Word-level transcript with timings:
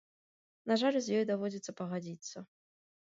На 0.71 0.77
жаль, 0.83 0.97
з 1.07 1.19
ёй 1.19 1.27
даводзіцца 1.33 1.77
пагадзіцца. 1.83 2.37